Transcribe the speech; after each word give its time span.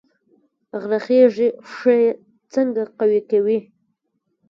غره 0.81 0.99
خیژي 1.05 1.47
پښې 1.69 1.99
څنګه 2.53 2.83
قوي 2.99 3.21
کوي؟ 3.29 3.59